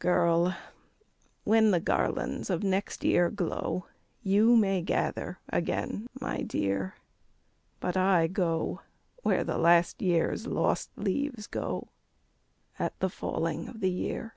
[0.00, 0.52] Girl!
[1.44, 3.86] when the garlands of next year glow,
[4.20, 6.96] YOU may gather again, my dear
[7.78, 8.80] But I go
[9.22, 11.86] where the last year's lost leaves go
[12.80, 14.34] At the falling of the year."